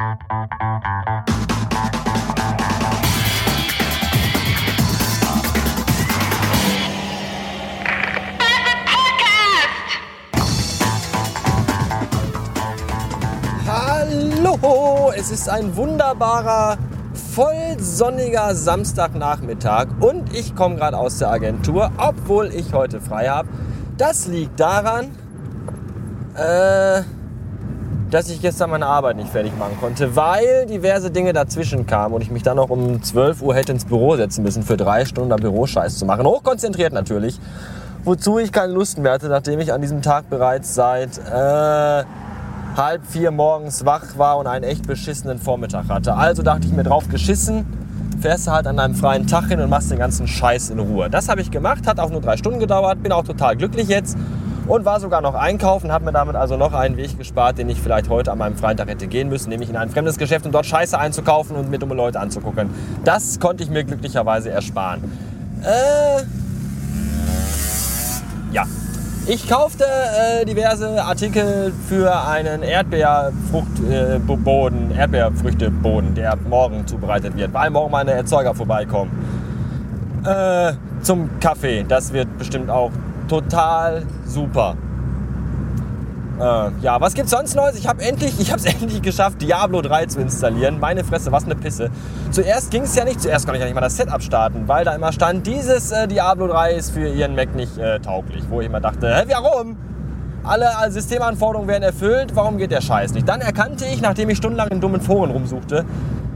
Hallo, 0.00 0.16
es 15.14 15.30
ist 15.30 15.50
ein 15.50 15.76
wunderbarer, 15.76 16.78
vollsonniger 17.34 18.54
Samstagnachmittag 18.54 19.88
und 20.00 20.34
ich 20.34 20.56
komme 20.56 20.76
gerade 20.76 20.96
aus 20.96 21.18
der 21.18 21.28
Agentur, 21.28 21.90
obwohl 21.98 22.46
ich 22.54 22.72
heute 22.72 23.02
frei 23.02 23.28
habe. 23.28 23.50
Das 23.98 24.26
liegt 24.28 24.58
daran, 24.58 25.10
äh, 26.36 27.02
dass 28.10 28.28
ich 28.28 28.40
gestern 28.40 28.70
meine 28.70 28.86
Arbeit 28.86 29.16
nicht 29.16 29.28
fertig 29.28 29.56
machen 29.58 29.76
konnte, 29.80 30.16
weil 30.16 30.66
diverse 30.66 31.10
Dinge 31.10 31.32
dazwischen 31.32 31.86
kamen 31.86 32.14
und 32.14 32.22
ich 32.22 32.30
mich 32.30 32.42
dann 32.42 32.56
noch 32.56 32.70
um 32.70 33.02
12 33.02 33.42
Uhr 33.42 33.54
hätte 33.54 33.72
ins 33.72 33.84
Büro 33.84 34.16
setzen 34.16 34.42
müssen 34.42 34.62
für 34.62 34.76
drei 34.76 35.04
Stunden 35.04 35.34
Büroscheiß 35.34 35.96
zu 35.96 36.04
machen. 36.04 36.26
Hochkonzentriert 36.26 36.92
natürlich. 36.92 37.38
Wozu 38.02 38.38
ich 38.38 38.50
keine 38.50 38.72
Lust 38.72 38.98
mehr 38.98 39.12
hatte, 39.12 39.28
nachdem 39.28 39.60
ich 39.60 39.72
an 39.72 39.80
diesem 39.80 40.02
Tag 40.02 40.28
bereits 40.30 40.74
seit 40.74 41.18
äh, 41.18 42.04
halb 42.76 43.06
vier 43.06 43.30
morgens 43.30 43.84
wach 43.84 44.16
war 44.16 44.38
und 44.38 44.46
einen 44.46 44.64
echt 44.64 44.86
beschissenen 44.86 45.38
Vormittag 45.38 45.88
hatte. 45.88 46.14
Also 46.14 46.42
dachte 46.42 46.66
ich 46.66 46.72
mir 46.72 46.82
drauf 46.82 47.08
geschissen, 47.08 47.66
fährst 48.20 48.46
du 48.46 48.52
halt 48.52 48.66
an 48.66 48.78
einem 48.78 48.94
freien 48.94 49.26
Tag 49.26 49.48
hin 49.48 49.60
und 49.60 49.68
machst 49.68 49.90
den 49.90 49.98
ganzen 49.98 50.26
Scheiß 50.26 50.70
in 50.70 50.78
Ruhe. 50.78 51.10
Das 51.10 51.28
habe 51.28 51.42
ich 51.42 51.50
gemacht, 51.50 51.86
hat 51.86 52.00
auch 52.00 52.10
nur 52.10 52.22
drei 52.22 52.36
Stunden 52.36 52.58
gedauert, 52.58 53.02
bin 53.02 53.12
auch 53.12 53.24
total 53.24 53.56
glücklich 53.56 53.88
jetzt 53.88 54.16
und 54.70 54.84
war 54.84 55.00
sogar 55.00 55.20
noch 55.20 55.34
einkaufen, 55.34 55.90
habe 55.90 56.04
mir 56.04 56.12
damit 56.12 56.36
also 56.36 56.56
noch 56.56 56.72
einen 56.72 56.96
Weg 56.96 57.18
gespart, 57.18 57.58
den 57.58 57.68
ich 57.68 57.80
vielleicht 57.80 58.08
heute 58.08 58.30
an 58.30 58.38
meinem 58.38 58.56
Freitag 58.56 58.88
hätte 58.88 59.08
gehen 59.08 59.28
müssen, 59.28 59.50
nämlich 59.50 59.68
in 59.68 59.76
ein 59.76 59.90
fremdes 59.90 60.16
Geschäft 60.16 60.46
und 60.46 60.52
dort 60.52 60.64
Scheiße 60.64 60.96
einzukaufen 60.96 61.56
und 61.56 61.70
mir 61.70 61.78
dumme 61.78 61.96
Leute 61.96 62.20
anzugucken. 62.20 62.70
Das 63.04 63.40
konnte 63.40 63.64
ich 63.64 63.70
mir 63.70 63.82
glücklicherweise 63.82 64.50
ersparen. 64.50 65.02
Äh, 65.62 66.22
ja, 68.52 68.62
ich 69.26 69.48
kaufte 69.48 69.84
äh, 69.84 70.44
diverse 70.44 71.02
Artikel 71.02 71.72
für 71.88 72.28
einen 72.28 72.62
Erdbeerfruchtboden, 72.62 74.92
äh, 74.92 74.98
Erdbeerfrüchteboden, 74.98 76.14
der 76.14 76.36
morgen 76.48 76.86
zubereitet 76.86 77.36
wird, 77.36 77.52
weil 77.52 77.70
morgen 77.70 77.90
meine 77.90 78.12
Erzeuger 78.12 78.54
vorbeikommen. 78.54 79.10
Äh, 80.24 80.74
zum 81.02 81.28
Kaffee. 81.40 81.84
Das 81.88 82.12
wird 82.12 82.38
bestimmt 82.38 82.70
auch 82.70 82.92
total 83.30 84.02
super. 84.26 84.74
Äh, 86.40 86.70
ja, 86.82 87.00
was 87.00 87.14
gibt's 87.14 87.30
sonst 87.30 87.54
Neues? 87.54 87.76
Ich 87.76 87.86
habe 87.86 88.02
endlich, 88.02 88.40
ich 88.40 88.50
habe 88.50 88.60
es 88.60 88.64
endlich 88.82 89.02
geschafft, 89.02 89.40
Diablo 89.40 89.82
3 89.82 90.06
zu 90.06 90.20
installieren. 90.20 90.80
Meine 90.80 91.04
Fresse, 91.04 91.30
was 91.30 91.44
eine 91.44 91.54
Pisse. 91.54 91.90
Zuerst 92.32 92.72
ging 92.72 92.82
es 92.82 92.96
ja 92.96 93.04
nicht, 93.04 93.20
zuerst 93.20 93.44
konnte 93.44 93.58
ich 93.58 93.60
ja 93.60 93.66
nicht 93.66 93.74
mal 93.74 93.82
das 93.82 93.96
Setup 93.96 94.20
starten, 94.20 94.66
weil 94.66 94.84
da 94.84 94.94
immer 94.94 95.12
stand, 95.12 95.46
dieses 95.46 95.92
äh, 95.92 96.08
Diablo 96.08 96.48
3 96.48 96.72
ist 96.72 96.90
für 96.90 97.08
Ihren 97.08 97.36
Mac 97.36 97.54
nicht 97.54 97.78
äh, 97.78 98.00
tauglich. 98.00 98.42
Wo 98.48 98.60
ich 98.60 98.66
immer 98.66 98.80
dachte, 98.80 99.14
hä, 99.14 99.24
warum? 99.28 99.76
Alle, 100.42 100.76
alle 100.76 100.90
Systemanforderungen 100.90 101.68
werden 101.68 101.84
erfüllt, 101.84 102.34
warum 102.34 102.56
geht 102.56 102.72
der 102.72 102.80
Scheiß 102.80 103.12
nicht? 103.12 103.28
Dann 103.28 103.42
erkannte 103.42 103.84
ich, 103.84 104.00
nachdem 104.00 104.30
ich 104.30 104.38
stundenlang 104.38 104.68
in 104.68 104.80
dummen 104.80 105.02
Foren 105.02 105.30
rumsuchte, 105.30 105.84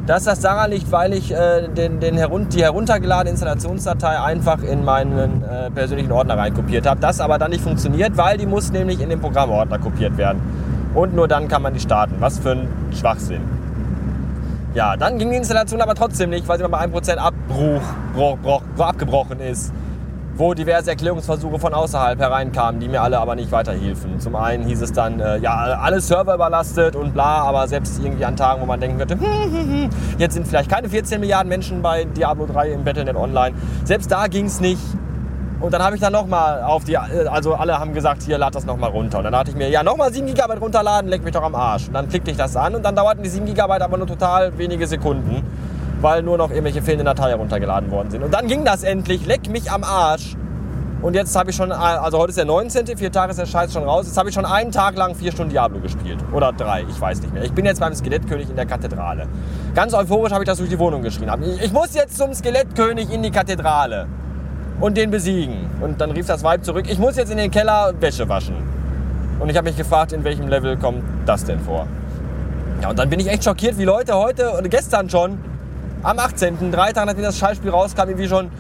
dass 0.07 0.25
das 0.25 0.41
daran 0.41 0.71
liegt, 0.71 0.91
weil 0.93 1.15
ich 1.15 1.33
äh, 1.33 1.69
den, 1.69 2.01
den 2.01 2.17
herun 2.17 2.49
die 2.49 2.63
heruntergeladene 2.63 3.31
Installationsdatei 3.31 4.21
einfach 4.21 4.63
in 4.63 4.85
meinen 4.85 5.43
äh, 5.43 5.71
persönlichen 5.71 6.13
Ordner 6.13 6.37
reinkopiert 6.37 6.87
habe. 6.87 7.01
Das 7.01 7.21
aber 7.21 7.39
dann 7.39 7.51
nicht 7.51 7.63
funktioniert, 7.63 8.17
weil 8.17 8.37
die 8.37 8.47
muss 8.47 8.71
nämlich 8.71 9.01
in 9.01 9.09
den 9.09 9.21
Programmordner 9.21 9.79
kopiert 9.79 10.17
werden. 10.17 10.41
Und 10.95 11.15
nur 11.15 11.27
dann 11.27 11.49
kann 11.49 11.63
man 11.63 11.75
die 11.75 11.81
starten. 11.81 12.17
Was 12.21 12.39
für 12.39 12.53
ein 12.53 12.69
Schwachsinn. 12.93 13.43
Ja, 14.75 14.97
dann 14.97 15.19
ging 15.19 15.31
die 15.31 15.37
Installation 15.37 15.81
aber 15.81 15.95
trotzdem 15.95 16.31
nicht, 16.31 16.47
weil 16.49 16.59
sie 16.59 16.69
bei 16.69 16.79
1% 16.79 17.17
Abbruch, 17.17 17.83
Bruch, 18.13 18.39
Bruch, 18.39 18.63
abgebrochen 18.79 19.41
ist 19.41 19.73
wo 20.37 20.53
diverse 20.53 20.91
Erklärungsversuche 20.91 21.59
von 21.59 21.75
außerhalb 21.75 22.19
hereinkamen, 22.19 22.81
die 22.81 22.89
mir 22.89 23.03
alle 23.03 23.19
aber 23.19 23.37
nicht 23.37 23.53
weiterhielfen. 23.53 24.19
Zum 24.19 24.35
einen 24.35 24.65
hieß 24.65 24.83
es 24.83 24.93
dann, 24.93 25.21
äh, 25.21 25.39
ja, 25.39 25.55
alle 25.55 26.01
Server 26.01 26.35
überlastet 26.35 26.97
und 26.97 27.15
bla, 27.15 27.43
aber 27.43 27.69
selbst 27.69 28.01
irgendwie 28.03 28.25
an 28.25 28.37
Tagen, 28.37 28.61
wo 28.61 28.67
man 28.67 28.81
denken 28.81 28.99
könnte, 28.99 29.15
hm, 29.15 29.21
hm, 29.21 29.71
hm, 29.71 29.91
jetzt 30.19 30.35
sind 30.35 30.49
vielleicht 30.49 30.71
keine 30.71 30.89
14 30.89 31.21
Milliarden 31.21 31.49
Menschen 31.49 31.83
bei 31.83 32.05
Diablo 32.05 32.47
3 32.47 32.73
im 32.73 32.85
Battlenet 32.85 33.17
Online. 33.17 33.55
Selbst 33.85 34.11
da 34.11 34.27
ging 34.27 34.47
es 34.47 34.61
nicht. 34.61 34.83
Und 35.61 35.73
dann 35.73 35.83
habe 35.83 35.95
ich 35.95 36.03
dann 36.03 36.13
nochmal 36.13 36.63
auf 36.63 36.85
die, 36.85 36.99
also 36.99 37.55
alle 37.55 37.79
haben 37.79 37.95
gesagt, 37.95 38.23
hier 38.23 38.37
lad 38.37 38.55
das 38.55 38.67
nochmal 38.67 38.91
runter. 38.91 39.19
Und 39.19 39.25
dann 39.25 39.33
dachte 39.33 39.51
ich 39.51 39.57
mir, 39.57 39.71
ja, 39.71 39.83
nochmal 39.83 40.13
7 40.13 40.27
GB 40.27 40.59
runterladen, 40.61 41.09
leck 41.09 41.23
mich 41.23 41.33
doch 41.33 41.45
am 41.45 41.55
Arsch. 41.55 41.87
Und 41.87 41.95
dann 41.95 42.09
klickte 42.09 42.33
ich 42.33 42.37
das 42.37 42.57
an 42.57 42.75
und 42.75 42.83
dann 42.85 42.97
dauerten 42.97 43.23
die 43.23 43.31
7 43.31 43.47
GB 43.47 43.63
aber 43.63 43.97
nur 43.97 44.07
total 44.07 44.59
wenige 44.59 44.87
Sekunden 44.87 45.43
weil 46.05 46.23
nur 46.23 46.37
noch 46.37 46.51
irgendwelche 46.51 46.83
fehlende 46.83 47.05
Dateien 47.05 47.31
heruntergeladen 47.31 47.91
worden 47.91 48.11
sind. 48.11 48.23
Und 48.23 48.33
dann 48.33 48.47
ging 48.47 48.65
das 48.65 48.85
endlich, 48.85 49.25
leck 49.27 49.49
mich 49.49 49.73
am 49.73 49.83
Arsch. 49.83 50.37
Und 51.01 51.15
jetzt 51.15 51.35
habe 51.35 51.51
ich 51.51 51.57
schon, 51.57 51.73
also 51.73 52.19
heute 52.19 52.31
ist 52.31 52.37
der 52.37 52.45
19., 52.45 52.97
vier 52.97 53.11
Tage 53.11 53.31
ist 53.31 53.39
der 53.39 53.47
Scheiß 53.47 53.73
schon 53.73 53.85
raus. 53.85 54.07
Jetzt 54.07 54.17
habe 54.17 54.29
ich 54.29 54.35
schon 54.35 54.45
einen 54.45 54.71
Tag 54.71 54.97
lang 54.97 55.15
vier 55.15 55.33
Stunden 55.33 55.51
Diablo 55.51 55.81
gespielt. 55.81 56.19
Oder 56.33 56.53
drei, 56.53 56.85
ich 56.89 57.01
weiß 57.01 57.23
nicht 57.23 57.33
mehr. 57.33 57.43
Ich 57.43 57.53
bin 57.53 57.65
jetzt 57.65 57.81
beim 57.81 57.95
Skelettkönig 57.95 58.51
in 58.51 58.57
der 58.57 58.67
Kathedrale. 58.67 59.27
Ganz 59.75 59.95
euphorisch 59.95 60.33
habe 60.33 60.45
ich 60.45 60.47
das 60.47 60.59
durch 60.59 60.71
die 60.71 60.79
Wohnung 60.79 61.03
geschrien. 61.03 61.31
Ich 61.63 61.73
muss 61.73 61.95
jetzt 61.95 62.19
zum 62.19 62.35
Skelettkönig 62.35 63.11
in 63.11 63.23
die 63.23 63.31
Kathedrale 63.31 64.07
und 64.81 64.99
den 64.99 65.11
besiegen. 65.11 65.71
Und 65.81 66.03
dann 66.03 66.11
rief 66.11 66.27
das 66.27 66.43
Weib 66.43 66.65
zurück, 66.65 66.85
ich 66.87 66.99
muss 66.99 67.17
jetzt 67.17 67.33
in 67.33 67.39
den 67.39 67.51
Keller 67.51 67.95
Wäsche 68.01 68.29
waschen. 68.29 68.57
Und 69.41 69.49
ich 69.49 69.57
habe 69.57 69.69
mich 69.69 69.77
gefragt, 69.77 70.13
in 70.13 70.23
welchem 70.25 70.49
Level 70.49 70.77
kommt 70.77 71.03
das 71.25 71.45
denn 71.45 71.61
vor? 71.61 71.87
Ja, 72.83 72.91
und 72.91 72.99
dann 72.99 73.09
bin 73.09 73.21
ich 73.21 73.29
echt 73.29 73.45
schockiert, 73.45 73.79
wie 73.79 73.85
Leute 73.85 74.15
heute 74.15 74.51
und 74.51 74.71
gestern 74.71 75.09
schon 75.09 75.39
am 76.05 76.19
18., 76.19 76.71
drei 76.71 76.93
Tage 76.93 77.07
nachdem 77.07 77.25
das 77.25 77.39
Schallspiel 77.39 77.71
rauskam, 77.71 78.09
irgendwie 78.09 78.29
schon 78.29 78.51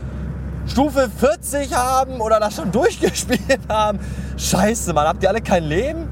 Stufe 0.66 1.10
40 1.18 1.74
haben 1.76 2.20
oder 2.20 2.40
das 2.40 2.56
schon 2.56 2.72
durchgespielt 2.72 3.60
haben. 3.68 4.00
Scheiße, 4.36 4.92
Mann, 4.92 5.06
habt 5.06 5.22
ihr 5.22 5.28
alle 5.28 5.40
kein 5.40 5.64
Leben? 5.64 6.08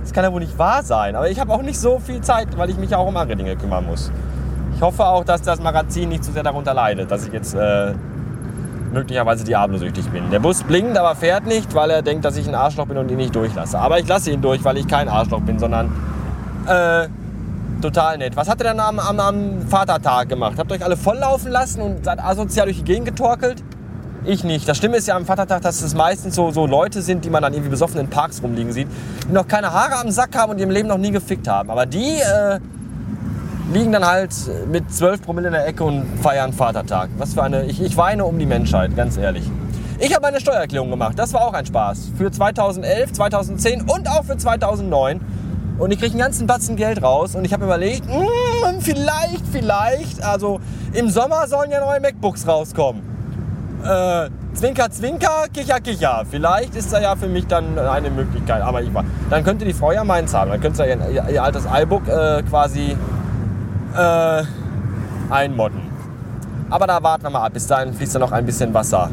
Das 0.00 0.12
kann 0.12 0.22
ja 0.22 0.32
wohl 0.32 0.40
nicht 0.40 0.56
wahr 0.56 0.84
sein. 0.84 1.16
Aber 1.16 1.28
ich 1.28 1.40
habe 1.40 1.52
auch 1.52 1.62
nicht 1.62 1.78
so 1.78 1.98
viel 1.98 2.20
Zeit, 2.20 2.56
weil 2.56 2.70
ich 2.70 2.76
mich 2.76 2.94
auch 2.94 3.06
um 3.06 3.16
andere 3.16 3.36
Dinge 3.36 3.56
kümmern 3.56 3.84
muss. 3.84 4.12
Ich 4.76 4.80
hoffe 4.80 5.04
auch, 5.04 5.24
dass 5.24 5.42
das 5.42 5.60
Magazin 5.60 6.10
nicht 6.10 6.22
zu 6.22 6.32
sehr 6.32 6.44
darunter 6.44 6.74
leidet, 6.74 7.10
dass 7.10 7.26
ich 7.26 7.32
jetzt 7.32 7.54
äh, 7.54 7.92
möglicherweise 8.92 9.44
Diablo-süchtig 9.44 10.08
bin. 10.10 10.30
Der 10.30 10.38
Bus 10.38 10.62
blinkt, 10.62 10.96
aber 10.96 11.16
fährt 11.16 11.46
nicht, 11.46 11.74
weil 11.74 11.90
er 11.90 12.02
denkt, 12.02 12.24
dass 12.24 12.36
ich 12.36 12.46
ein 12.46 12.54
Arschloch 12.54 12.86
bin 12.86 12.96
und 12.98 13.10
ihn 13.10 13.16
nicht 13.16 13.34
durchlasse. 13.34 13.78
Aber 13.78 13.98
ich 13.98 14.06
lasse 14.06 14.30
ihn 14.30 14.42
durch, 14.42 14.62
weil 14.62 14.76
ich 14.76 14.86
kein 14.86 15.08
Arschloch 15.08 15.40
bin, 15.40 15.58
sondern 15.58 15.92
äh, 16.68 17.08
total 17.86 18.18
nett. 18.18 18.36
Was 18.36 18.48
habt 18.48 18.60
ihr 18.60 18.64
dann 18.64 18.80
am, 18.80 18.98
am, 18.98 19.20
am 19.20 19.62
Vatertag 19.68 20.28
gemacht? 20.28 20.58
Habt 20.58 20.70
ihr 20.70 20.76
euch 20.76 20.84
alle 20.84 20.96
volllaufen 20.96 21.50
lassen 21.50 21.80
und 21.80 22.04
seid 22.04 22.18
asozial 22.18 22.66
durch 22.66 22.78
die 22.78 22.84
Gegend 22.84 23.06
getorkelt? 23.06 23.62
Ich 24.24 24.42
nicht. 24.42 24.68
Das 24.68 24.76
Schlimme 24.78 24.96
ist 24.96 25.06
ja 25.06 25.14
am 25.14 25.24
Vatertag, 25.24 25.62
dass 25.62 25.82
es 25.82 25.94
meistens 25.94 26.34
so, 26.34 26.50
so 26.50 26.66
Leute 26.66 27.00
sind, 27.00 27.24
die 27.24 27.30
man 27.30 27.42
dann 27.42 27.52
irgendwie 27.52 27.70
besoffen 27.70 28.00
in 28.00 28.10
Parks 28.10 28.42
rumliegen 28.42 28.72
sieht, 28.72 28.88
die 29.28 29.32
noch 29.32 29.46
keine 29.46 29.72
Haare 29.72 30.00
am 30.00 30.10
Sack 30.10 30.36
haben 30.36 30.50
und 30.50 30.60
im 30.60 30.70
Leben 30.70 30.88
noch 30.88 30.98
nie 30.98 31.12
gefickt 31.12 31.46
haben. 31.46 31.70
Aber 31.70 31.86
die 31.86 32.18
äh, 32.18 32.58
liegen 33.72 33.92
dann 33.92 34.04
halt 34.04 34.34
mit 34.68 34.92
12 34.92 35.22
Promille 35.22 35.46
in 35.46 35.52
der 35.52 35.66
Ecke 35.68 35.84
und 35.84 36.04
feiern 36.20 36.52
Vatertag. 36.52 37.10
Was 37.18 37.34
für 37.34 37.44
eine. 37.44 37.66
Ich, 37.66 37.80
ich 37.80 37.96
weine 37.96 38.24
um 38.24 38.36
die 38.36 38.46
Menschheit, 38.46 38.96
ganz 38.96 39.16
ehrlich. 39.16 39.48
Ich 40.00 40.12
habe 40.12 40.22
meine 40.22 40.40
Steuererklärung 40.40 40.90
gemacht. 40.90 41.16
Das 41.16 41.32
war 41.32 41.46
auch 41.46 41.54
ein 41.54 41.64
Spaß. 41.64 42.10
Für 42.18 42.30
2011, 42.32 43.12
2010 43.12 43.82
und 43.82 44.08
auch 44.10 44.24
für 44.24 44.36
2009 44.36 45.20
und 45.78 45.90
ich 45.90 45.98
kriege 45.98 46.12
einen 46.12 46.20
ganzen 46.20 46.46
Batzen 46.46 46.76
Geld 46.76 47.02
raus 47.02 47.34
und 47.34 47.44
ich 47.44 47.52
habe 47.52 47.64
überlegt, 47.64 48.06
mh, 48.06 48.14
hm, 48.14 48.80
vielleicht, 48.80 49.46
vielleicht, 49.50 50.22
also 50.22 50.60
im 50.92 51.10
Sommer 51.10 51.46
sollen 51.48 51.70
ja 51.70 51.80
neue 51.80 52.00
MacBooks 52.00 52.46
rauskommen. 52.46 53.02
Äh, 53.84 54.30
zwinker, 54.54 54.90
zwinker, 54.90 55.46
kicher, 55.52 55.80
kicher. 55.80 56.24
Vielleicht 56.28 56.74
ist 56.74 56.92
da 56.92 57.00
ja 57.00 57.14
für 57.14 57.28
mich 57.28 57.46
dann 57.46 57.78
eine 57.78 58.10
Möglichkeit. 58.10 58.62
Aber 58.62 58.82
ich 58.82 58.92
war, 58.92 59.04
dann 59.30 59.44
könnte 59.44 59.64
die 59.64 59.72
Frau 59.72 59.92
ja 59.92 60.02
meins 60.02 60.34
haben. 60.34 60.50
Dann 60.50 60.60
könnte 60.60 60.78
sie 60.78 60.88
ja 60.88 60.96
ihr, 61.08 61.34
ihr 61.34 61.42
altes 61.42 61.64
iBook 61.66 62.08
äh, 62.08 62.42
quasi 62.42 62.96
äh, 63.96 64.42
einmodden. 65.30 65.82
Aber 66.68 66.86
da 66.86 67.02
warten 67.02 67.24
wir 67.24 67.30
mal 67.30 67.46
ab. 67.46 67.52
Bis 67.52 67.66
dahin 67.66 67.92
fließt 67.92 68.16
da 68.16 68.18
noch 68.18 68.32
ein 68.32 68.44
bisschen 68.44 68.74
Wasser 68.74 69.10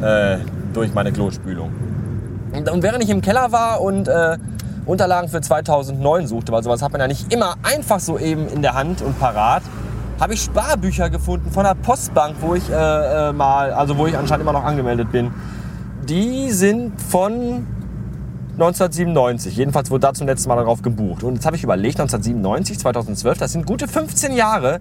äh, 0.00 0.38
durch 0.72 0.94
meine 0.94 1.12
Klospülung. 1.12 1.70
Und, 2.52 2.70
und, 2.70 2.82
während 2.82 3.04
ich 3.04 3.10
im 3.10 3.20
Keller 3.20 3.52
war 3.52 3.80
und 3.80 4.08
äh, 4.08 4.38
Unterlagen 4.90 5.28
für 5.28 5.40
2009 5.40 6.26
suchte, 6.26 6.52
weil 6.52 6.62
sowas 6.62 6.82
hat 6.82 6.92
man 6.92 7.00
ja 7.00 7.06
nicht 7.06 7.32
immer 7.32 7.54
einfach 7.62 8.00
so 8.00 8.18
eben 8.18 8.48
in 8.48 8.60
der 8.60 8.74
Hand 8.74 9.02
und 9.02 9.18
parat, 9.18 9.62
habe 10.18 10.34
ich 10.34 10.42
Sparbücher 10.42 11.08
gefunden 11.08 11.50
von 11.50 11.64
der 11.64 11.74
Postbank, 11.74 12.36
wo 12.40 12.54
ich 12.54 12.68
äh, 12.68 12.74
äh, 13.28 13.32
mal, 13.32 13.72
also 13.72 13.96
wo 13.96 14.06
ich 14.06 14.16
anscheinend 14.16 14.42
immer 14.42 14.52
noch 14.52 14.64
angemeldet 14.64 15.12
bin. 15.12 15.32
Die 16.08 16.50
sind 16.50 17.00
von 17.00 17.66
1997. 18.54 19.56
Jedenfalls 19.56 19.90
wurde 19.90 20.00
da 20.00 20.12
zum 20.12 20.26
letzten 20.26 20.48
Mal 20.48 20.56
darauf 20.56 20.82
gebucht. 20.82 21.22
Und 21.22 21.34
jetzt 21.34 21.46
habe 21.46 21.56
ich 21.56 21.62
überlegt, 21.62 22.00
1997, 22.00 22.78
2012, 22.80 23.38
das 23.38 23.52
sind 23.52 23.66
gute 23.66 23.86
15 23.86 24.32
Jahre. 24.32 24.80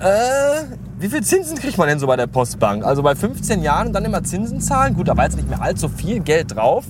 Äh, 0.00 0.64
wie 0.98 1.08
viel 1.08 1.22
Zinsen 1.22 1.56
kriegt 1.56 1.78
man 1.78 1.88
denn 1.88 2.00
so 2.00 2.06
bei 2.06 2.16
der 2.16 2.26
Postbank? 2.26 2.84
Also 2.84 3.02
bei 3.02 3.14
15 3.14 3.62
Jahren 3.62 3.86
und 3.86 3.92
dann 3.92 4.04
immer 4.04 4.24
Zinsen 4.24 4.60
zahlen? 4.60 4.94
Gut, 4.94 5.08
da 5.08 5.16
war 5.16 5.24
jetzt 5.24 5.36
nicht 5.36 5.48
mehr 5.48 5.62
allzu 5.62 5.88
viel 5.88 6.20
Geld 6.20 6.56
drauf. 6.56 6.84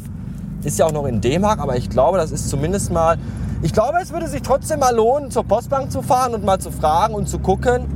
Ist 0.64 0.78
ja 0.78 0.86
auch 0.86 0.92
noch 0.92 1.06
in 1.06 1.20
D-Mark, 1.20 1.60
aber 1.60 1.76
ich 1.76 1.90
glaube, 1.90 2.18
das 2.18 2.32
ist 2.32 2.48
zumindest 2.48 2.90
mal 2.90 3.18
ich 3.64 3.72
glaube, 3.72 3.96
es 4.02 4.12
würde 4.12 4.28
sich 4.28 4.42
trotzdem 4.42 4.80
mal 4.80 4.94
lohnen, 4.94 5.30
zur 5.30 5.42
Postbank 5.42 5.90
zu 5.90 6.02
fahren 6.02 6.34
und 6.34 6.44
mal 6.44 6.58
zu 6.58 6.70
fragen 6.70 7.14
und 7.14 7.30
zu 7.30 7.38
gucken, 7.38 7.86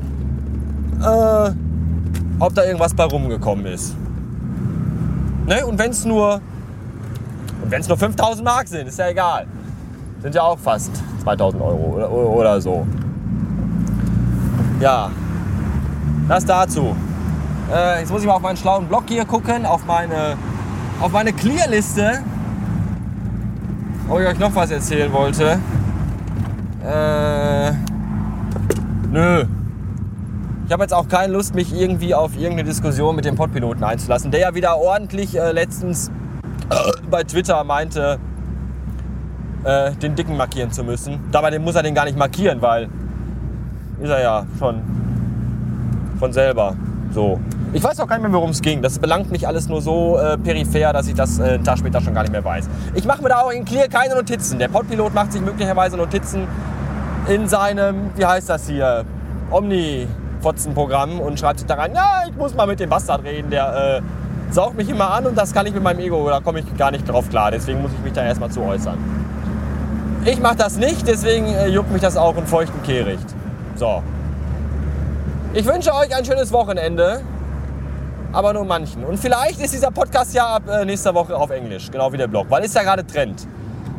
äh, 0.99 1.50
ob 2.38 2.55
da 2.55 2.65
irgendwas 2.65 2.94
bei 2.94 3.05
rumgekommen 3.05 3.67
ist. 3.67 3.94
Ne? 5.47 5.67
Und 5.67 5.79
wenn 5.79 5.91
es 5.91 6.06
nur, 6.06 6.41
nur 7.70 7.99
5000 7.99 8.43
Mark 8.43 8.67
sind, 8.67 8.88
ist 8.88 8.99
ja 8.99 9.09
egal. 9.09 9.47
Sind 10.23 10.35
ja 10.35 10.43
auch 10.43 10.59
fast 10.59 10.91
2000 11.23 11.62
Euro 11.62 11.97
oder, 11.97 12.11
oder 12.11 12.61
so. 12.62 12.87
Ja, 14.81 15.11
das 16.29 16.47
dazu. 16.47 16.97
Äh, 17.71 18.00
jetzt 18.00 18.11
muss 18.11 18.23
ich 18.23 18.26
mal 18.26 18.37
auf 18.37 18.41
meinen 18.41 18.56
schlauen 18.56 18.88
Blog 18.88 19.05
hier 19.06 19.26
gucken, 19.26 19.67
auf 19.67 19.85
meine, 19.85 20.38
auf 21.03 21.12
meine 21.12 21.35
Clear-Liste, 21.35 22.23
ob 24.09 24.21
ich 24.21 24.27
euch 24.27 24.39
noch 24.39 24.55
was 24.55 24.71
erzählen 24.71 25.13
wollte. 25.13 25.59
Äh, 26.85 27.73
nö. 29.11 29.45
Ich 30.67 30.73
habe 30.73 30.83
jetzt 30.83 30.93
auch 30.93 31.09
keine 31.09 31.33
Lust, 31.33 31.55
mich 31.55 31.75
irgendwie 31.75 32.15
auf 32.15 32.35
irgendeine 32.35 32.65
Diskussion 32.65 33.17
mit 33.17 33.25
dem 33.25 33.37
Podpiloten 33.37 33.83
einzulassen, 33.85 34.31
der 34.31 34.41
ja 34.41 34.55
wieder 34.55 34.77
ordentlich 34.77 35.39
äh, 35.39 35.53
letztens 35.53 36.11
bei 37.11 37.25
Twitter 37.25 37.65
meinte, 37.65 38.19
äh, 39.65 39.93
den 39.93 40.15
Dicken 40.15 40.37
markieren 40.37 40.71
zu 40.71 40.85
müssen. 40.85 41.21
Dabei 41.33 41.59
muss 41.59 41.75
er 41.75 41.83
den 41.83 41.95
gar 41.95 42.05
nicht 42.05 42.19
markieren, 42.19 42.61
weil 42.63 42.89
ist 44.01 44.11
er 44.11 44.21
ja 44.21 44.47
schon 44.59 44.83
von 46.19 46.33
selber 46.33 46.75
so. 47.13 47.41
Ich 47.75 47.85
weiß 47.85 48.00
auch 48.00 48.06
gar 48.06 48.17
nicht 48.17 48.23
mehr, 48.23 48.32
worum 48.32 48.50
es 48.50 48.62
ging. 48.62 48.81
Das 48.81 48.99
belangt 48.99 49.31
mich 49.31 49.47
alles 49.47 49.69
nur 49.69 49.82
so 49.82 50.19
äh, 50.19 50.38
peripher, 50.38 50.93
dass 50.94 51.06
ich 51.06 51.15
das 51.15 51.38
äh, 51.38 51.43
einen 51.43 51.65
Tag 51.65 51.79
später 51.79 52.00
schon 52.00 52.15
gar 52.15 52.23
nicht 52.23 52.32
mehr 52.32 52.44
weiß. 52.44 52.67
Ich 52.94 53.05
mache 53.05 53.23
mir 53.23 53.29
da 53.29 53.41
auch 53.41 53.50
in 53.50 53.65
Clear 53.67 53.88
keine 53.88 54.15
Notizen. 54.15 54.59
Der 54.59 54.69
Podpilot 54.69 55.12
macht 55.12 55.32
sich 55.32 55.43
möglicherweise 55.43 55.99
Notizen 55.99 56.47
in 57.29 57.47
seinem, 57.47 58.11
wie 58.17 58.25
heißt 58.25 58.49
das 58.49 58.67
hier, 58.67 59.05
Omni 59.50 60.09
Fotzenprogramm 60.41 61.20
und 61.20 61.38
schreibt 61.38 61.59
sich 61.59 61.67
da 61.67 61.75
rein, 61.75 61.94
ja, 61.94 62.23
ich 62.26 62.37
muss 62.37 62.55
mal 62.55 62.67
mit 62.67 62.81
dem 62.81 62.88
Bastard 62.88 63.25
reden, 63.25 63.50
der 63.50 63.99
äh, 63.99 64.53
saugt 64.53 64.76
mich 64.76 64.88
immer 64.88 65.11
an 65.11 65.26
und 65.26 65.37
das 65.37 65.53
kann 65.53 65.67
ich 65.67 65.75
mit 65.75 65.82
meinem 65.82 65.99
Ego, 65.99 66.26
da 66.31 66.41
komme 66.41 66.61
ich 66.61 66.76
gar 66.76 66.91
nicht 66.91 67.06
drauf 67.06 67.29
klar. 67.29 67.50
Deswegen 67.50 67.82
muss 67.82 67.91
ich 67.93 68.03
mich 68.03 68.14
da 68.14 68.25
erstmal 68.25 68.50
zu 68.50 68.62
äußern. 68.62 68.97
Ich 70.25 70.41
mache 70.41 70.56
das 70.56 70.76
nicht, 70.79 71.06
deswegen 71.06 71.47
äh, 71.47 71.67
juckt 71.69 71.93
mich 71.93 72.03
das 72.03 72.17
auch 72.17 72.37
in 72.37 72.47
feuchten 72.47 72.82
Kehricht. 72.82 73.26
So. 73.75 74.03
Ich 75.53 75.67
wünsche 75.67 75.94
euch 75.94 76.14
ein 76.17 76.25
schönes 76.25 76.53
Wochenende, 76.53 77.21
aber 78.33 78.53
nur 78.53 78.65
manchen. 78.65 79.05
Und 79.05 79.19
vielleicht 79.19 79.61
ist 79.61 79.75
dieser 79.75 79.91
Podcast 79.91 80.35
ja 80.35 80.57
ab 80.57 80.63
äh, 80.69 80.85
nächster 80.85 81.15
Woche 81.15 81.37
auf 81.37 81.51
Englisch, 81.51 81.91
genau 81.91 82.13
wie 82.13 82.17
der 82.17 82.29
Blog, 82.29 82.47
weil 82.49 82.65
ist 82.65 82.75
ja 82.75 82.83
gerade 82.83 83.07
Trend. 83.07 83.47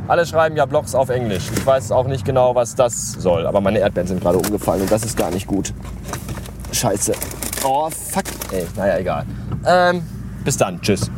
Alle 0.07 0.25
schreiben 0.25 0.55
ja 0.55 0.65
Blogs 0.65 0.95
auf 0.95 1.09
Englisch. 1.09 1.51
Ich 1.53 1.65
weiß 1.65 1.91
auch 1.91 2.07
nicht 2.07 2.25
genau, 2.25 2.55
was 2.55 2.73
das 2.73 3.13
soll, 3.13 3.45
aber 3.45 3.61
meine 3.61 3.79
Erdbeeren 3.79 4.07
sind 4.07 4.21
gerade 4.21 4.39
umgefallen 4.39 4.81
und 4.81 4.91
das 4.91 5.03
ist 5.03 5.15
gar 5.15 5.29
nicht 5.29 5.45
gut. 5.45 5.73
Scheiße. 6.71 7.13
Oh, 7.63 7.89
fuck. 7.89 8.23
Ey, 8.51 8.65
naja, 8.75 8.97
egal. 8.97 9.25
Ähm, 9.65 10.01
bis 10.43 10.57
dann. 10.57 10.81
Tschüss. 10.81 11.11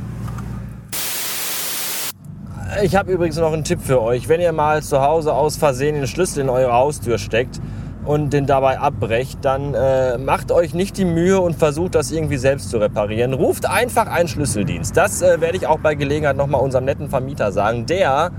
Ich 2.84 2.96
habe 2.96 3.12
übrigens 3.12 3.38
noch 3.38 3.54
einen 3.54 3.64
Tipp 3.64 3.80
für 3.82 4.02
euch. 4.02 4.28
Wenn 4.28 4.42
ihr 4.42 4.52
mal 4.54 4.82
zu 4.82 5.02
Hause 5.02 5.34
aus 5.34 5.58
Versehen 5.58 5.96
den 5.96 6.08
Schlüssel 6.08 6.42
in 6.42 6.50
eure 6.50 6.74
Haustür 6.74 7.18
steckt 7.18 7.60
und 8.06 8.32
den 8.34 8.48
dabei 8.48 8.80
abbrecht, 8.80 9.40
dann 9.44 9.74
äh, 9.74 10.18
macht 10.18 10.52
euch 10.52 10.74
nicht 10.74 10.98
die 10.98 11.06
Mühe 11.06 11.40
und 11.40 11.56
versucht 11.56 11.96
das 11.96 12.12
irgendwie 12.12 12.38
selbst 12.38 12.70
zu 12.70 12.78
reparieren. 12.78 13.34
Ruft 13.34 13.68
einfach 13.68 14.08
einen 14.08 14.28
Schlüsseldienst. 14.28 14.98
Das 14.98 15.22
äh, 15.22 15.40
werde 15.40 15.58
ich 15.58 15.68
auch 15.68 15.80
bei 15.80 15.96
Gelegenheit 15.96 16.36
nochmal 16.36 16.62
unserem 16.62 16.86
netten 16.86 17.10
Vermieter 17.10 17.52
sagen. 17.52 17.86
Der 17.86 18.32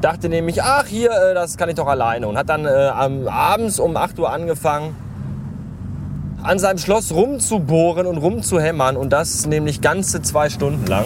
dachte 0.00 0.28
nämlich, 0.28 0.62
ach 0.62 0.86
hier, 0.86 1.10
äh, 1.10 1.34
das 1.34 1.56
kann 1.56 1.68
ich 1.68 1.76
doch 1.76 1.86
alleine. 1.86 2.26
Und 2.26 2.36
hat 2.36 2.48
dann 2.48 2.66
äh, 2.66 2.68
abends 2.68 3.78
um 3.78 3.96
8 3.96 4.18
Uhr 4.18 4.30
angefangen, 4.30 4.96
an 6.42 6.58
seinem 6.58 6.78
Schloss 6.78 7.12
rumzubohren 7.12 8.06
und 8.06 8.18
rumzuhämmern 8.18 8.96
und 8.96 9.10
das 9.10 9.46
nämlich 9.46 9.80
ganze 9.80 10.20
zwei 10.20 10.50
Stunden 10.50 10.86
lang. 10.86 11.04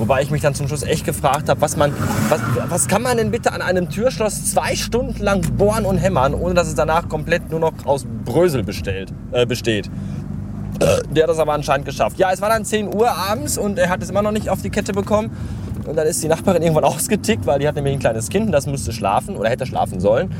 Wobei 0.00 0.22
ich 0.22 0.30
mich 0.30 0.40
dann 0.40 0.54
zum 0.54 0.66
Schluss 0.66 0.82
echt 0.82 1.04
gefragt 1.04 1.50
habe, 1.50 1.60
was 1.60 1.78
was, 1.78 1.90
was 2.68 2.88
kann 2.88 3.02
man 3.02 3.18
denn 3.18 3.30
bitte 3.30 3.52
an 3.52 3.60
einem 3.60 3.90
Türschloss 3.90 4.50
zwei 4.50 4.74
Stunden 4.74 5.22
lang 5.22 5.42
bohren 5.58 5.84
und 5.84 5.98
hämmern, 5.98 6.32
ohne 6.32 6.54
dass 6.54 6.68
es 6.68 6.74
danach 6.74 7.06
komplett 7.10 7.50
nur 7.50 7.60
noch 7.60 7.74
aus 7.84 8.06
Brösel 8.24 8.62
bestellt, 8.62 9.12
äh, 9.32 9.44
besteht. 9.44 9.90
Der 11.10 11.24
hat 11.24 11.30
das 11.30 11.38
aber 11.38 11.52
anscheinend 11.52 11.84
geschafft. 11.84 12.18
Ja, 12.18 12.32
es 12.32 12.40
war 12.40 12.48
dann 12.48 12.64
10 12.64 12.94
Uhr 12.94 13.10
abends 13.10 13.58
und 13.58 13.78
er 13.78 13.90
hat 13.90 14.02
es 14.02 14.08
immer 14.08 14.22
noch 14.22 14.32
nicht 14.32 14.48
auf 14.48 14.62
die 14.62 14.70
Kette 14.70 14.94
bekommen. 14.94 15.30
Und 15.86 15.96
dann 15.96 16.06
ist 16.06 16.22
die 16.22 16.28
Nachbarin 16.28 16.62
irgendwann 16.62 16.84
ausgetickt, 16.92 17.44
weil 17.44 17.58
die 17.58 17.68
hat 17.68 17.74
nämlich 17.74 17.92
ein 17.92 17.98
kleines 17.98 18.30
Kind 18.30 18.46
und 18.46 18.52
das 18.52 18.66
musste 18.66 18.92
schlafen 18.92 19.36
oder 19.36 19.50
hätte 19.50 19.66
schlafen 19.66 20.00
sollen. 20.00 20.32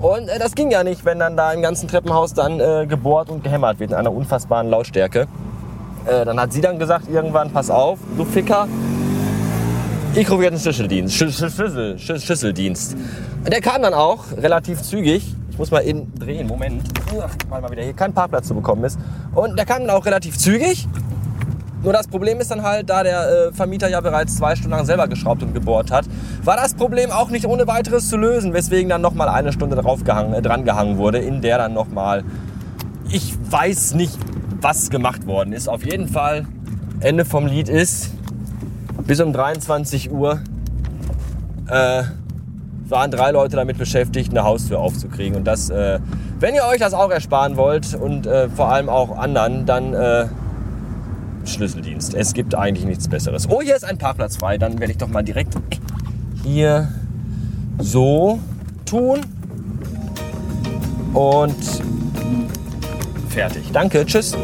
Und 0.00 0.28
äh, 0.28 0.38
das 0.38 0.54
ging 0.54 0.70
ja 0.70 0.82
nicht, 0.84 1.04
wenn 1.04 1.18
dann 1.18 1.36
da 1.36 1.52
im 1.52 1.60
ganzen 1.60 1.88
Treppenhaus 1.88 2.32
dann 2.32 2.60
äh, 2.60 2.86
gebohrt 2.86 3.28
und 3.28 3.44
gehämmert 3.44 3.78
wird 3.78 3.90
in 3.90 3.96
einer 3.96 4.12
unfassbaren 4.12 4.70
Lautstärke. 4.70 5.26
Äh, 6.06 6.24
dann 6.24 6.40
hat 6.40 6.52
sie 6.52 6.60
dann 6.60 6.78
gesagt 6.78 7.08
irgendwann, 7.10 7.50
pass 7.50 7.70
auf, 7.70 7.98
du 8.16 8.24
Ficker, 8.24 8.68
ich 10.16 10.30
rufe 10.30 10.42
jetzt 10.42 10.52
einen 10.52 10.60
Schlüsseldienst. 10.60 11.14
Schlüssel, 11.14 11.98
Schlüsseldienst. 11.98 12.96
Und 13.44 13.52
der 13.52 13.60
kam 13.60 13.82
dann 13.82 13.94
auch 13.94 14.24
relativ 14.36 14.82
zügig. 14.82 15.34
Ich 15.50 15.58
muss 15.58 15.70
mal 15.70 15.80
eben 15.82 16.12
drehen, 16.14 16.46
Moment. 16.46 16.82
Weil 17.48 17.60
mal 17.60 17.70
wieder 17.70 17.82
hier 17.82 17.92
kein 17.92 18.12
Parkplatz 18.12 18.48
zu 18.48 18.54
bekommen 18.54 18.84
ist. 18.84 18.98
Und 19.34 19.56
der 19.56 19.66
kam 19.66 19.86
dann 19.86 19.90
auch 19.90 20.04
relativ 20.06 20.36
zügig. 20.38 20.88
Nur 21.84 21.92
das 21.92 22.08
Problem 22.08 22.40
ist 22.40 22.50
dann 22.50 22.62
halt, 22.62 22.88
da 22.88 23.02
der 23.02 23.48
äh, 23.48 23.52
Vermieter 23.52 23.88
ja 23.90 24.00
bereits 24.00 24.36
zwei 24.36 24.56
Stunden 24.56 24.70
lang 24.70 24.86
selber 24.86 25.06
geschraubt 25.06 25.42
und 25.42 25.52
gebohrt 25.52 25.90
hat, 25.90 26.06
war 26.42 26.56
das 26.56 26.74
Problem 26.74 27.10
auch 27.10 27.28
nicht 27.28 27.46
ohne 27.46 27.66
weiteres 27.66 28.08
zu 28.08 28.16
lösen, 28.16 28.54
weswegen 28.54 28.88
dann 28.88 29.02
nochmal 29.02 29.28
eine 29.28 29.52
Stunde 29.52 29.76
drauf 29.76 30.02
gehangen, 30.02 30.32
äh, 30.32 30.40
dran 30.40 30.64
gehangen 30.64 30.96
wurde, 30.96 31.18
in 31.18 31.42
der 31.42 31.58
dann 31.58 31.74
nochmal, 31.74 32.24
ich 33.10 33.34
weiß 33.50 33.94
nicht, 33.94 34.18
was 34.62 34.88
gemacht 34.88 35.26
worden 35.26 35.52
ist. 35.52 35.68
Auf 35.68 35.84
jeden 35.84 36.08
Fall, 36.08 36.46
Ende 37.00 37.26
vom 37.26 37.46
Lied 37.46 37.68
ist, 37.68 38.12
bis 39.06 39.20
um 39.20 39.32
23 39.32 40.10
Uhr 40.10 40.40
äh, 41.68 42.02
waren 42.88 43.10
drei 43.10 43.30
Leute 43.30 43.56
damit 43.56 43.78
beschäftigt, 43.78 44.30
eine 44.30 44.44
Haustür 44.44 44.78
aufzukriegen. 44.80 45.36
Und 45.36 45.44
das, 45.44 45.70
äh, 45.70 45.98
wenn 46.40 46.54
ihr 46.54 46.64
euch 46.64 46.78
das 46.78 46.94
auch 46.94 47.10
ersparen 47.10 47.56
wollt 47.56 47.94
und 47.94 48.26
äh, 48.26 48.48
vor 48.48 48.70
allem 48.70 48.88
auch 48.88 49.16
anderen, 49.16 49.66
dann 49.66 49.94
äh, 49.94 50.26
Schlüsseldienst. 51.44 52.14
Es 52.14 52.32
gibt 52.32 52.54
eigentlich 52.54 52.86
nichts 52.86 53.08
Besseres. 53.08 53.48
Oh, 53.48 53.60
hier 53.60 53.76
ist 53.76 53.84
ein 53.84 53.98
Parkplatz 53.98 54.36
frei. 54.36 54.58
Dann 54.58 54.78
werde 54.80 54.92
ich 54.92 54.98
doch 54.98 55.08
mal 55.08 55.22
direkt 55.22 55.54
hier 56.42 56.88
so 57.78 58.38
tun. 58.86 59.20
Und 61.12 61.54
fertig. 63.28 63.70
Danke, 63.72 64.04
tschüss. 64.04 64.36